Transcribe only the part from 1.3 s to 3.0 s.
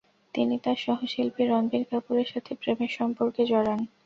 রণবীর কাপুরের সাথে প্রেমের